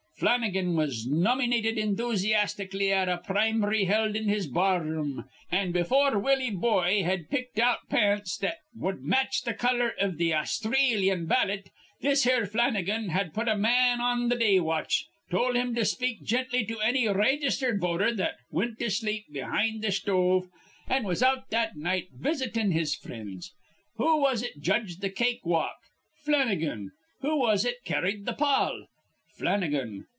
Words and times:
Flannigan 0.21 0.75
was 0.75 1.07
nomynated 1.09 1.79
enthusyastically 1.79 2.91
at 2.93 3.09
a 3.09 3.17
prim'ry 3.17 3.85
held 3.85 4.15
in 4.15 4.29
his 4.29 4.45
bar 4.45 4.79
rn; 4.85 5.25
an' 5.49 5.71
before 5.71 6.19
Willie 6.19 6.51
Boye 6.51 7.01
had 7.01 7.27
picked 7.31 7.57
out 7.57 7.89
pants 7.89 8.37
that 8.37 8.57
wud 8.75 9.01
match 9.01 9.41
th' 9.43 9.57
color 9.57 9.93
iv 9.99 10.19
th' 10.19 10.29
Austhreelyan 10.31 11.27
ballot 11.27 11.71
this 12.01 12.23
here 12.23 12.45
Flannigan 12.45 13.09
had 13.09 13.33
put 13.33 13.47
a 13.47 13.57
man 13.57 13.99
on 13.99 14.29
th' 14.29 14.37
day 14.39 14.59
watch, 14.59 15.07
tol' 15.31 15.55
him 15.55 15.73
to 15.73 15.83
speak 15.83 16.21
gently 16.23 16.63
to 16.67 16.79
anny 16.81 17.07
ray 17.07 17.39
gistered 17.39 17.79
voter 17.81 18.13
that 18.13 18.35
wint 18.51 18.77
to 18.77 18.91
sleep 18.91 19.25
behind 19.31 19.81
th' 19.81 19.87
sthove, 19.87 20.49
an' 20.87 21.03
was 21.03 21.23
out 21.23 21.49
that 21.49 21.75
night 21.77 22.09
visitin' 22.13 22.69
his 22.71 22.95
frinds. 22.95 23.53
Who 23.95 24.21
was 24.21 24.43
it 24.43 24.61
judged 24.61 25.01
th' 25.01 25.15
cake 25.15 25.43
walk? 25.47 25.77
Flannigan. 26.23 26.91
Who 27.21 27.39
was 27.39 27.65
it 27.65 27.83
carrid 27.83 28.27
th' 28.27 28.37
pall? 28.37 28.85
Flannigan. 29.33 30.05